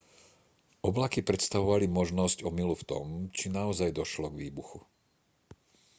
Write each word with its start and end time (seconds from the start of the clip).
oblaky 0.89 1.19
predstavovali 1.29 1.85
možnosť 1.99 2.37
omylu 2.49 2.73
v 2.77 2.87
tom 2.91 3.05
či 3.37 3.45
naozaj 3.59 3.89
došlo 3.99 4.27
k 4.33 4.39
výbuchu 4.49 4.79